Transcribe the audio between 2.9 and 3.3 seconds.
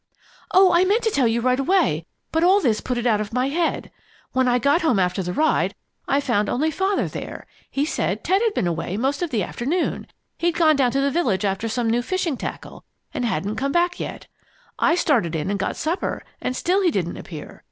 it out